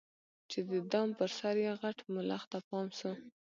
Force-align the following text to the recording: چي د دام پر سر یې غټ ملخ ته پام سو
چي 0.49 0.59
د 0.69 0.71
دام 0.91 1.09
پر 1.19 1.29
سر 1.39 1.55
یې 1.65 1.71
غټ 1.81 1.97
ملخ 2.13 2.43
ته 2.51 2.59
پام 2.67 2.87
سو 2.99 3.11